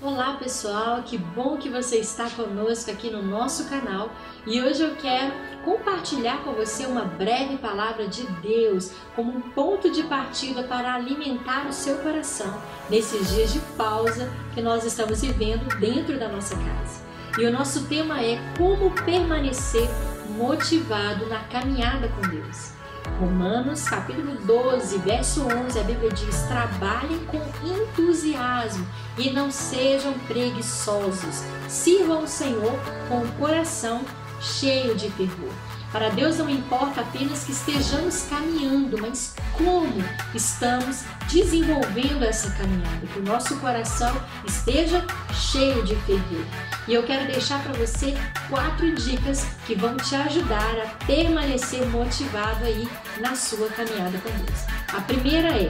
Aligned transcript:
Olá 0.00 0.34
pessoal, 0.34 1.02
que 1.04 1.16
bom 1.16 1.56
que 1.56 1.68
você 1.68 1.98
está 1.98 2.28
conosco 2.28 2.90
aqui 2.90 3.08
no 3.08 3.22
nosso 3.22 3.68
canal 3.68 4.10
e 4.44 4.60
hoje 4.60 4.82
eu 4.82 4.96
quero 4.96 5.32
compartilhar 5.64 6.42
com 6.42 6.52
você 6.52 6.86
uma 6.86 7.04
breve 7.04 7.56
palavra 7.58 8.08
de 8.08 8.26
Deus 8.40 8.90
como 9.14 9.30
um 9.30 9.40
ponto 9.40 9.92
de 9.92 10.02
partida 10.02 10.64
para 10.64 10.94
alimentar 10.94 11.68
o 11.68 11.72
seu 11.72 11.98
coração 11.98 12.52
nesses 12.90 13.32
dias 13.32 13.52
de 13.52 13.60
pausa 13.76 14.28
que 14.54 14.60
nós 14.60 14.84
estamos 14.84 15.20
vivendo 15.20 15.68
dentro 15.78 16.18
da 16.18 16.28
nossa 16.28 16.56
casa. 16.56 17.00
E 17.38 17.46
o 17.46 17.52
nosso 17.52 17.86
tema 17.86 18.20
é 18.20 18.38
como 18.58 18.90
permanecer 19.04 19.88
motivado 20.32 21.26
na 21.26 21.40
caminhada 21.44 22.08
com 22.08 22.28
Deus. 22.28 22.72
Romanos 23.18 23.84
capítulo 23.84 24.36
12, 24.44 24.98
verso 24.98 25.42
11, 25.42 25.78
a 25.78 25.82
Bíblia 25.82 26.10
diz: 26.10 26.42
Trabalhem 26.42 27.18
com 27.26 27.40
entusiasmo 27.64 28.86
e 29.18 29.30
não 29.30 29.50
sejam 29.50 30.12
preguiçosos. 30.26 31.42
Sirvam 31.68 32.24
o 32.24 32.28
Senhor 32.28 32.72
com 33.08 33.22
o 33.22 33.32
coração 33.32 34.02
cheio 34.40 34.94
de 34.94 35.10
fervor. 35.10 35.52
Para 35.92 36.08
Deus 36.08 36.38
não 36.38 36.48
importa 36.48 37.02
apenas 37.02 37.44
que 37.44 37.52
estejamos 37.52 38.22
caminhando, 38.22 38.96
mas 38.98 39.34
como 39.52 40.02
estamos 40.34 41.02
desenvolvendo 41.30 42.24
essa 42.24 42.50
caminhada, 42.52 43.06
que 43.12 43.18
o 43.18 43.22
nosso 43.22 43.56
coração 43.58 44.10
esteja 44.46 45.04
cheio 45.34 45.84
de 45.84 45.94
fervor. 45.96 46.46
E 46.88 46.94
eu 46.94 47.02
quero 47.02 47.30
deixar 47.30 47.62
para 47.62 47.74
você 47.74 48.16
quatro 48.48 48.94
dicas 48.94 49.44
que 49.66 49.74
vão 49.74 49.94
te 49.98 50.16
ajudar 50.16 50.74
a 50.80 51.04
permanecer 51.04 51.86
motivado 51.90 52.64
aí 52.64 52.88
na 53.20 53.36
sua 53.36 53.68
caminhada 53.68 54.16
com 54.18 54.30
Deus. 54.30 54.60
A 54.94 55.00
primeira 55.02 55.48
é 55.48 55.68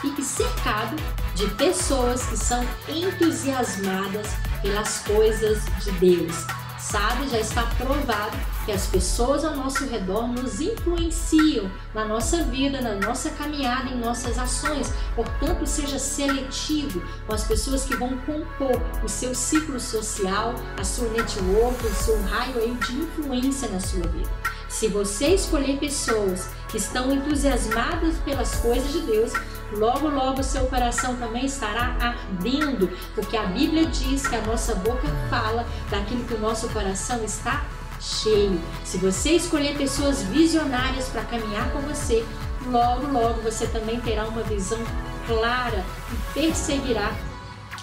fique 0.00 0.22
cercado 0.22 0.96
de 1.34 1.46
pessoas 1.56 2.24
que 2.24 2.38
são 2.38 2.66
entusiasmadas 2.88 4.28
pelas 4.62 5.00
coisas 5.00 5.62
de 5.84 5.90
Deus 5.92 6.46
sabe, 6.90 7.28
já 7.28 7.38
está 7.38 7.62
provado 7.76 8.36
que 8.64 8.72
as 8.72 8.86
pessoas 8.86 9.44
ao 9.44 9.56
nosso 9.56 9.86
redor 9.86 10.26
nos 10.28 10.60
influenciam 10.60 11.70
na 11.94 12.04
nossa 12.04 12.42
vida, 12.44 12.80
na 12.80 12.94
nossa 12.94 13.30
caminhada, 13.30 13.90
em 13.90 13.98
nossas 13.98 14.38
ações. 14.38 14.92
Portanto, 15.14 15.66
seja 15.66 15.98
seletivo 15.98 17.02
com 17.26 17.34
as 17.34 17.44
pessoas 17.44 17.84
que 17.84 17.96
vão 17.96 18.16
compor 18.18 18.80
o 19.04 19.08
seu 19.08 19.34
ciclo 19.34 19.78
social, 19.78 20.54
a 20.78 20.84
sua 20.84 21.08
network, 21.08 21.84
o 21.86 21.94
seu 21.94 22.20
raio 22.24 22.74
de 22.76 22.94
influência 22.94 23.68
na 23.68 23.80
sua 23.80 24.06
vida. 24.08 24.45
Se 24.68 24.88
você 24.88 25.28
escolher 25.28 25.78
pessoas 25.78 26.48
que 26.68 26.76
estão 26.76 27.12
entusiasmadas 27.12 28.16
pelas 28.24 28.56
coisas 28.56 28.92
de 28.92 29.00
Deus, 29.00 29.32
logo, 29.72 30.08
logo 30.08 30.42
seu 30.42 30.66
coração 30.66 31.16
também 31.16 31.46
estará 31.46 31.96
ardendo, 32.00 32.90
porque 33.14 33.36
a 33.36 33.44
Bíblia 33.44 33.86
diz 33.86 34.26
que 34.26 34.34
a 34.34 34.42
nossa 34.42 34.74
boca 34.74 35.08
fala 35.30 35.66
daquilo 35.90 36.24
que 36.24 36.34
o 36.34 36.40
nosso 36.40 36.68
coração 36.70 37.22
está 37.24 37.64
cheio. 38.00 38.60
Se 38.84 38.98
você 38.98 39.32
escolher 39.32 39.76
pessoas 39.76 40.22
visionárias 40.22 41.08
para 41.08 41.24
caminhar 41.24 41.70
com 41.70 41.80
você, 41.80 42.24
logo, 42.66 43.06
logo 43.06 43.40
você 43.40 43.66
também 43.66 44.00
terá 44.00 44.26
uma 44.26 44.42
visão 44.42 44.78
clara 45.26 45.84
e 46.12 46.34
perseguirá 46.34 47.12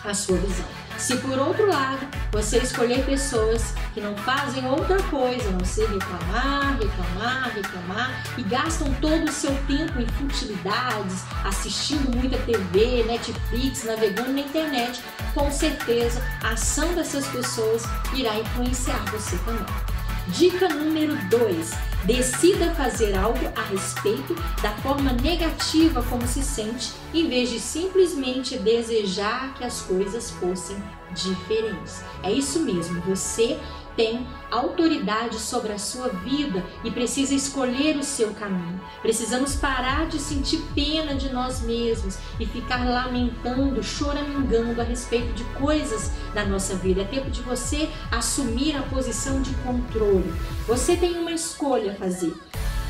a 0.04 0.14
sua 0.14 0.38
visão. 0.38 0.83
Se 0.98 1.18
por 1.18 1.38
outro 1.38 1.68
lado 1.68 2.08
você 2.32 2.58
escolher 2.58 3.06
pessoas 3.06 3.74
que 3.94 4.02
não 4.02 4.16
fazem 4.18 4.66
outra 4.66 5.02
coisa 5.04 5.52
não 5.52 5.66
ser 5.66 5.88
reclamar, 5.88 6.78
reclamar, 6.80 7.52
reclamar 7.54 8.24
e 8.38 8.44
gastam 8.44 8.92
todo 8.96 9.26
o 9.26 9.32
seu 9.32 9.52
tempo 9.66 10.00
em 10.00 10.08
futilidades, 10.08 11.24
assistindo 11.44 12.16
muita 12.16 12.38
TV, 12.40 13.04
Netflix, 13.04 13.84
navegando 13.84 14.34
na 14.34 14.42
internet, 14.42 15.02
com 15.34 15.52
certeza 15.52 16.22
a 16.42 16.52
ação 16.52 16.94
dessas 16.94 17.28
pessoas 17.28 17.84
irá 18.14 18.36
influenciar 18.40 19.04
você 19.12 19.38
também. 19.40 19.93
Dica 20.28 20.70
número 20.70 21.18
2: 21.30 21.72
decida 22.06 22.74
fazer 22.76 23.14
algo 23.14 23.46
a 23.56 23.62
respeito 23.64 24.34
da 24.62 24.72
forma 24.78 25.12
negativa 25.12 26.02
como 26.04 26.26
se 26.26 26.42
sente, 26.42 26.94
em 27.14 27.28
vez 27.28 27.50
de 27.50 27.60
simplesmente 27.60 28.58
desejar 28.58 29.54
que 29.56 29.66
as 29.66 29.82
coisas 29.82 30.32
fossem 30.32 30.82
diferentes. 31.14 32.02
É 32.24 32.32
isso 32.32 32.62
mesmo, 32.62 33.02
você 33.02 33.60
tem 33.96 34.28
autoridade 34.52 35.40
sobre 35.40 35.72
a 35.72 35.78
sua 35.78 36.10
vida 36.10 36.64
e 36.84 36.92
precisa 36.92 37.34
escolher 37.34 37.98
o 37.98 38.04
seu 38.04 38.34
caminho. 38.34 38.80
Precisamos 39.02 39.56
parar 39.56 40.08
de 40.08 40.20
sentir 40.20 40.64
pena 40.74 41.16
de 41.16 41.32
nós 41.32 41.62
mesmos 41.62 42.18
e 42.40 42.46
ficar 42.46 42.86
lamentando, 42.88 43.84
choramingando 43.84 44.80
a 44.80 44.84
respeito 44.84 45.34
de 45.34 45.44
coisas 45.56 46.12
da 46.34 46.46
nossa 46.46 46.76
vida. 46.76 47.02
É 47.02 47.06
tempo 47.06 47.30
de 47.30 47.42
você 47.42 47.90
assumir 48.12 48.76
a 48.76 48.84
posição 48.84 49.42
de 49.42 49.54
controle. 49.56 50.34
Você 50.68 50.96
tem 50.96 51.18
uma 51.20 51.32
escolha 51.32 51.92
a 51.92 51.96
fazer 51.96 52.34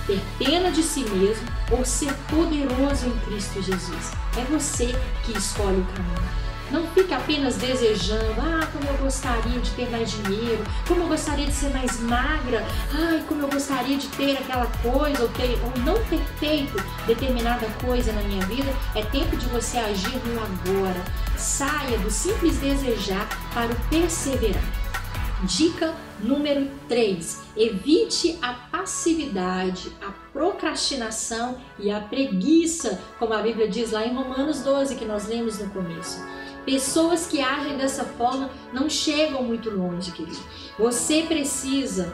ter 0.06 0.20
pena 0.38 0.70
de 0.70 0.84
si 0.84 1.02
mesmo 1.02 1.48
ou 1.72 1.86
ser 1.86 2.14
poderoso 2.30 3.08
em 3.08 3.20
Cristo 3.20 3.62
Jesus. 3.62 4.12
É 4.38 4.44
você 4.52 4.88
que 5.24 5.38
escolhe 5.38 5.80
o 5.80 5.86
caminho. 5.86 6.53
Não 6.74 6.88
fique 6.88 7.14
apenas 7.14 7.56
desejando, 7.58 8.42
ah, 8.42 8.68
como 8.74 8.90
eu 8.90 8.98
gostaria 8.98 9.60
de 9.60 9.70
ter 9.72 9.88
mais 9.92 10.10
dinheiro, 10.10 10.64
como 10.88 11.04
eu 11.04 11.08
gostaria 11.08 11.46
de 11.46 11.54
ser 11.54 11.70
mais 11.70 12.00
magra, 12.00 12.66
ai, 12.92 13.24
como 13.28 13.44
eu 13.44 13.48
gostaria 13.48 13.96
de 13.96 14.08
ter 14.08 14.40
aquela 14.40 14.66
coisa 14.82 15.22
ou, 15.22 15.30
ter, 15.30 15.60
ou 15.64 15.84
não 15.84 16.04
ter 16.06 16.20
feito 16.40 16.74
determinada 17.06 17.68
coisa 17.80 18.12
na 18.12 18.24
minha 18.24 18.44
vida. 18.48 18.74
É 18.96 19.04
tempo 19.04 19.38
de 19.38 19.46
você 19.50 19.78
agir 19.78 20.20
no 20.26 20.42
agora. 20.42 21.00
Saia 21.38 22.00
do 22.00 22.10
simples 22.10 22.58
desejar 22.58 23.30
para 23.54 23.72
o 23.72 23.76
perseverar. 23.92 24.64
Dica 25.44 25.94
número 26.22 26.72
3: 26.88 27.40
evite 27.56 28.40
a 28.42 28.54
passividade, 28.54 29.92
a 30.02 30.12
procrastinação 30.32 31.58
e 31.78 31.92
a 31.92 32.00
preguiça, 32.00 33.00
como 33.20 33.34
a 33.34 33.44
Bíblia 33.44 33.68
diz 33.68 33.92
lá 33.92 34.04
em 34.04 34.16
Romanos 34.16 34.62
12, 34.62 34.96
que 34.96 35.06
nós 35.06 35.28
lemos 35.28 35.60
no 35.60 35.70
começo. 35.70 36.20
Pessoas 36.66 37.28
que 37.28 37.42
agem 37.42 37.78
dessa 37.78 38.04
forma 38.04 38.50
não 38.72 38.90
chegam 38.90 39.44
muito 39.44 39.70
longe, 39.70 40.12
querido. 40.12 40.40
Você 40.80 41.24
precisa 41.24 42.14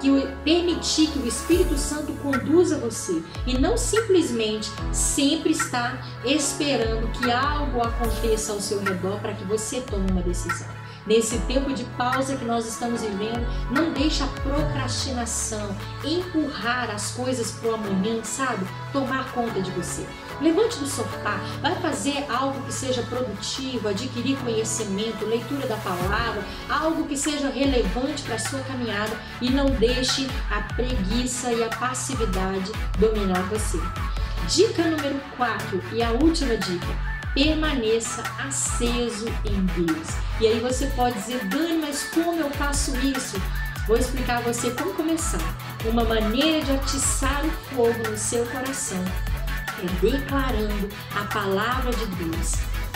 que 0.00 0.10
permitir 0.44 1.08
que 1.08 1.18
o 1.18 1.26
Espírito 1.26 1.76
Santo 1.76 2.12
conduza 2.14 2.78
você 2.78 3.22
e 3.46 3.58
não 3.58 3.76
simplesmente 3.76 4.70
sempre 4.92 5.52
estar 5.52 6.04
esperando 6.24 7.10
que 7.12 7.30
algo 7.30 7.82
aconteça 7.82 8.52
ao 8.52 8.60
seu 8.60 8.80
redor 8.80 9.20
para 9.20 9.34
que 9.34 9.44
você 9.44 9.80
tome 9.80 10.10
uma 10.10 10.22
decisão. 10.22 10.68
Nesse 11.06 11.38
tempo 11.40 11.72
de 11.74 11.84
pausa 11.98 12.34
que 12.34 12.46
nós 12.46 12.66
estamos 12.66 13.02
vivendo, 13.02 13.46
não 13.70 13.92
deixe 13.92 14.22
a 14.22 14.26
procrastinação 14.26 15.76
empurrar 16.02 16.90
as 16.90 17.10
coisas 17.10 17.50
para 17.50 17.70
o 17.70 17.74
amanhã, 17.74 18.24
sabe? 18.24 18.66
Tomar 18.90 19.30
conta 19.32 19.60
de 19.60 19.70
você. 19.72 20.06
Levante 20.40 20.78
do 20.78 20.86
sofá, 20.86 21.40
vai 21.60 21.74
fazer 21.76 22.24
algo 22.28 22.60
que 22.62 22.72
seja 22.72 23.02
produtivo, 23.02 23.88
adquirir 23.88 24.36
conhecimento, 24.38 25.24
leitura 25.24 25.66
da 25.66 25.76
palavra, 25.76 26.44
algo 26.68 27.06
que 27.06 27.16
seja 27.16 27.48
relevante 27.48 28.22
para 28.22 28.34
a 28.34 28.38
sua 28.38 28.60
caminhada 28.60 29.16
e 29.40 29.50
não 29.50 29.66
deixe 29.66 30.26
a 30.50 30.60
preguiça 30.74 31.52
e 31.52 31.62
a 31.62 31.68
passividade 31.68 32.72
dominar 32.98 33.42
você. 33.44 33.78
Dica 34.48 34.82
número 34.82 35.20
4 35.36 35.82
e 35.92 36.02
a 36.02 36.10
última 36.10 36.56
dica 36.56 37.14
permaneça 37.32 38.22
aceso 38.46 39.26
em 39.44 39.64
Deus. 39.84 40.08
E 40.40 40.46
aí 40.46 40.60
você 40.60 40.86
pode 40.88 41.18
dizer, 41.18 41.44
Dani, 41.46 41.78
mas 41.78 42.04
como 42.12 42.40
eu 42.40 42.50
faço 42.50 42.96
isso? 42.98 43.40
Vou 43.86 43.96
explicar 43.96 44.38
a 44.38 44.40
você 44.40 44.70
como 44.70 44.94
começar. 44.94 45.40
Uma 45.84 46.04
maneira 46.04 46.64
de 46.64 46.72
atiçar 46.72 47.44
o 47.44 47.50
fogo 47.74 48.08
no 48.08 48.16
seu 48.16 48.46
coração 48.46 49.04
declarando 50.00 50.88
a 51.14 51.24
palavra 51.24 51.92
de 51.92 52.06
Deus 52.06 52.54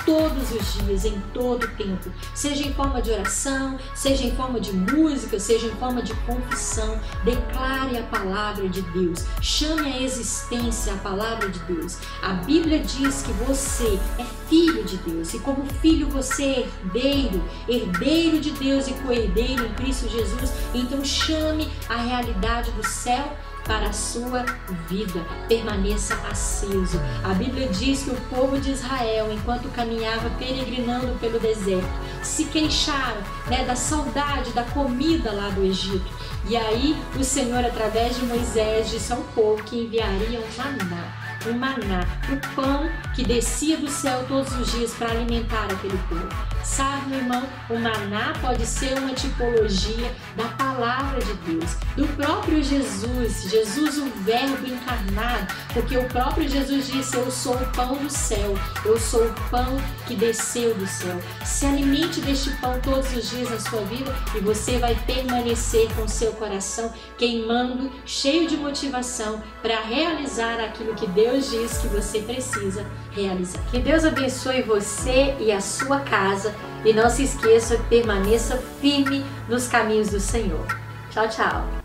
todos 0.08 0.52
os 0.52 0.72
dias, 0.72 1.04
em 1.04 1.20
todo 1.34 1.64
o 1.64 1.68
tempo, 1.76 2.10
seja 2.34 2.66
em 2.66 2.72
forma 2.72 3.02
de 3.02 3.10
oração, 3.10 3.78
seja 3.94 4.24
em 4.24 4.34
forma 4.34 4.58
de 4.58 4.72
música, 4.72 5.38
seja 5.38 5.66
em 5.66 5.76
forma 5.76 6.00
de 6.00 6.14
confissão. 6.14 6.98
Declare 7.24 7.98
a 7.98 8.02
palavra 8.04 8.70
de 8.70 8.80
Deus, 8.80 9.26
chame 9.42 9.92
a 9.92 10.00
existência 10.00 10.94
a 10.94 10.96
palavra 10.96 11.50
de 11.50 11.58
Deus. 11.60 11.98
A 12.22 12.32
Bíblia 12.32 12.78
diz 12.78 13.20
que 13.20 13.32
você 13.44 13.98
é 14.18 14.24
filho 14.48 14.82
de 14.82 14.96
Deus 14.96 15.34
e, 15.34 15.40
como 15.40 15.66
filho, 15.82 16.08
você 16.08 16.42
é 16.42 16.60
herdeiro, 16.60 17.44
herdeiro 17.68 18.40
de 18.40 18.50
Deus 18.52 18.88
e 18.88 18.94
co-herdeiro 18.94 19.66
em 19.66 19.74
Cristo 19.74 20.08
Jesus. 20.08 20.50
Então, 20.72 21.04
chame 21.04 21.70
a 21.86 21.96
realidade 21.96 22.70
do 22.70 22.86
céu 22.86 23.36
para 23.68 23.90
a 23.90 23.92
sua 23.92 24.44
vida. 24.88 25.24
Permaneça 25.46 26.14
aceso. 26.28 27.00
A 27.22 27.34
Bíblia 27.34 27.68
diz 27.68 28.02
que 28.02 28.10
o 28.10 28.20
povo 28.22 28.58
de 28.58 28.72
Israel, 28.72 29.30
enquanto 29.30 29.68
caminhava 29.68 30.30
peregrinando 30.30 31.16
pelo 31.20 31.38
deserto, 31.38 31.88
se 32.22 32.46
queixaram 32.46 33.20
né, 33.46 33.64
da 33.64 33.76
saudade 33.76 34.50
da 34.52 34.64
comida 34.64 35.30
lá 35.30 35.50
do 35.50 35.62
Egito. 35.62 36.10
E 36.48 36.56
aí 36.56 36.96
o 37.16 37.22
Senhor, 37.22 37.64
através 37.64 38.16
de 38.16 38.24
Moisés, 38.24 38.90
disse 38.90 39.12
ao 39.12 39.22
povo 39.34 39.62
que 39.62 39.84
enviaria 39.84 40.40
um 40.40 40.56
maná 40.56 41.28
o 41.46 41.52
maná, 41.54 42.00
o 42.32 42.54
pão 42.54 42.90
que 43.14 43.24
descia 43.24 43.76
do 43.76 43.88
céu 43.88 44.24
todos 44.26 44.52
os 44.58 44.72
dias 44.72 44.92
para 44.94 45.12
alimentar 45.12 45.66
aquele 45.70 45.98
povo. 46.08 46.28
Sabe, 46.64 47.08
meu 47.08 47.18
irmão, 47.18 47.42
o 47.70 47.78
maná 47.78 48.32
pode 48.40 48.64
ser 48.66 48.96
uma 48.98 49.14
tipologia 49.14 50.12
da 50.36 50.44
palavra 50.48 51.20
de 51.20 51.32
Deus, 51.34 51.76
do 51.96 52.06
próprio 52.16 52.62
Jesus, 52.62 53.50
Jesus, 53.50 53.98
o 53.98 54.08
Verbo 54.22 54.66
encarnado, 54.66 55.46
porque 55.72 55.96
o 55.96 56.04
próprio 56.04 56.48
Jesus 56.48 56.88
disse: 56.88 57.16
Eu 57.16 57.30
sou 57.30 57.54
o 57.54 57.72
pão 57.72 57.96
do 57.96 58.10
céu, 58.10 58.54
eu 58.84 58.98
sou 58.98 59.26
o 59.26 59.34
pão 59.50 59.80
que 60.06 60.14
desceu 60.14 60.74
do 60.74 60.86
céu. 60.86 61.18
Se 61.44 61.66
alimente 61.66 62.20
deste 62.20 62.50
pão 62.60 62.78
todos 62.80 63.12
os 63.14 63.30
dias 63.30 63.50
na 63.50 63.58
sua 63.58 63.82
vida 63.82 64.14
e 64.34 64.40
você 64.40 64.78
vai 64.78 64.94
permanecer 65.06 65.88
com 65.94 66.06
seu 66.06 66.32
coração 66.32 66.92
queimando, 67.16 67.90
cheio 68.04 68.48
de 68.48 68.56
motivação 68.56 69.42
para 69.62 69.80
realizar 69.80 70.60
aquilo 70.60 70.94
que 70.94 71.06
Deus 71.06 71.50
diz 71.50 71.78
que 71.78 71.88
você 71.88 72.20
precisa 72.20 72.84
realizar. 73.12 73.60
Que 73.70 73.78
Deus 73.78 74.04
abençoe 74.04 74.62
você 74.62 75.36
e 75.40 75.50
a 75.50 75.60
sua 75.60 76.00
casa 76.48 76.54
e 76.84 76.92
não 76.92 77.10
se 77.10 77.24
esqueça, 77.24 77.78
permaneça 77.88 78.56
firme 78.80 79.24
nos 79.48 79.66
caminhos 79.68 80.08
do 80.08 80.20
Senhor. 80.20 80.66
Tchau, 81.10 81.28
tchau. 81.28 81.77